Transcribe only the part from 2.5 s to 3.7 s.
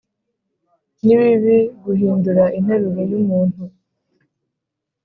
interuro yumuntu